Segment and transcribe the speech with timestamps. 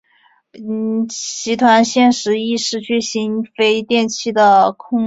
[1.09, 4.99] 集团现时亦失去新飞电器的控股权。